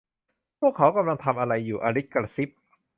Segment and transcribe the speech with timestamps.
[0.59, 2.49] 'พวกเขากำลังทำอะไรอยู่' อลิซกระซิบ